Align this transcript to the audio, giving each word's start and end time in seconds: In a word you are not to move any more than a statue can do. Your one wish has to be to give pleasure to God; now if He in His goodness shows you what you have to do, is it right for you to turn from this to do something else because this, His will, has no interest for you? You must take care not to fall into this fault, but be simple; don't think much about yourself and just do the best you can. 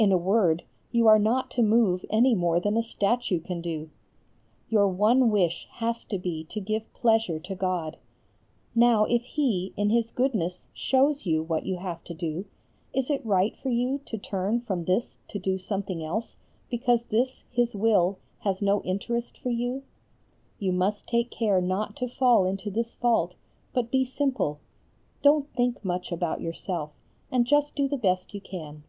In 0.00 0.12
a 0.12 0.16
word 0.16 0.62
you 0.92 1.08
are 1.08 1.18
not 1.18 1.50
to 1.50 1.60
move 1.62 2.04
any 2.08 2.32
more 2.32 2.60
than 2.60 2.76
a 2.76 2.84
statue 2.84 3.40
can 3.40 3.60
do. 3.60 3.90
Your 4.68 4.86
one 4.86 5.28
wish 5.28 5.66
has 5.72 6.04
to 6.04 6.18
be 6.18 6.44
to 6.50 6.60
give 6.60 6.94
pleasure 6.94 7.40
to 7.40 7.56
God; 7.56 7.96
now 8.76 9.06
if 9.06 9.24
He 9.24 9.74
in 9.76 9.90
His 9.90 10.12
goodness 10.12 10.68
shows 10.72 11.26
you 11.26 11.42
what 11.42 11.66
you 11.66 11.78
have 11.78 12.04
to 12.04 12.14
do, 12.14 12.44
is 12.94 13.10
it 13.10 13.26
right 13.26 13.56
for 13.60 13.70
you 13.70 13.98
to 14.06 14.16
turn 14.16 14.60
from 14.60 14.84
this 14.84 15.18
to 15.30 15.38
do 15.40 15.58
something 15.58 16.04
else 16.04 16.36
because 16.70 17.02
this, 17.06 17.44
His 17.50 17.74
will, 17.74 18.20
has 18.44 18.62
no 18.62 18.80
interest 18.82 19.36
for 19.40 19.50
you? 19.50 19.82
You 20.60 20.70
must 20.70 21.08
take 21.08 21.32
care 21.32 21.60
not 21.60 21.96
to 21.96 22.06
fall 22.06 22.44
into 22.46 22.70
this 22.70 22.94
fault, 22.94 23.34
but 23.72 23.90
be 23.90 24.04
simple; 24.04 24.60
don't 25.22 25.52
think 25.54 25.84
much 25.84 26.12
about 26.12 26.40
yourself 26.40 26.92
and 27.32 27.44
just 27.44 27.74
do 27.74 27.88
the 27.88 27.98
best 27.98 28.32
you 28.32 28.40
can. 28.40 28.84